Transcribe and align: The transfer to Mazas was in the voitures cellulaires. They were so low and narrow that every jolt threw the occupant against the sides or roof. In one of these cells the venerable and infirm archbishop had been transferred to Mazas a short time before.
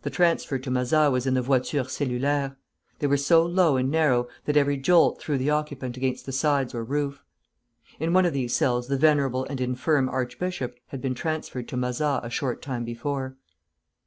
The 0.00 0.08
transfer 0.08 0.58
to 0.58 0.70
Mazas 0.70 1.10
was 1.10 1.26
in 1.26 1.34
the 1.34 1.42
voitures 1.42 1.88
cellulaires. 1.92 2.56
They 3.00 3.06
were 3.06 3.18
so 3.18 3.44
low 3.44 3.76
and 3.76 3.90
narrow 3.90 4.28
that 4.46 4.56
every 4.56 4.78
jolt 4.78 5.20
threw 5.20 5.36
the 5.36 5.50
occupant 5.50 5.98
against 5.98 6.24
the 6.24 6.32
sides 6.32 6.74
or 6.74 6.82
roof. 6.82 7.22
In 8.00 8.14
one 8.14 8.24
of 8.24 8.32
these 8.32 8.54
cells 8.56 8.88
the 8.88 8.96
venerable 8.96 9.44
and 9.44 9.60
infirm 9.60 10.08
archbishop 10.08 10.78
had 10.86 11.02
been 11.02 11.14
transferred 11.14 11.68
to 11.68 11.76
Mazas 11.76 12.20
a 12.22 12.30
short 12.30 12.62
time 12.62 12.86
before. 12.86 13.36